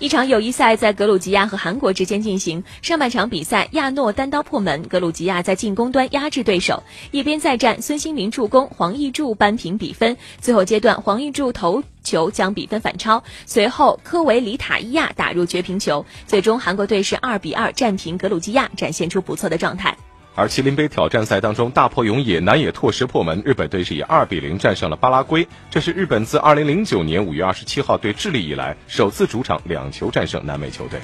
[0.00, 2.62] 一场友谊赛在格鲁吉亚和韩国之间进行。
[2.82, 6.84] 上半场比赛，亚诺单刀破门，格鲁吉亚在进攻端压制对手。
[7.10, 10.16] 一边再战，孙兴民助攻，黄义柱扳平比分。
[10.40, 16.06] 最后阶段，黄义柱头球将比分反超，随后科维里塔伊亚打入绝平球。
[16.28, 19.96] 最终，韩国队是二比二战平格鲁吉亚，展现出不错的状态。
[20.38, 25.48] 而麒麟杯挑战赛当中，大破永野，南野拓实破门，日本队是以二比零战胜了巴拉圭。
[25.68, 31.00] 这是日本自二零零九年五月二十七号对智利以来首次主场两球战胜南美球队。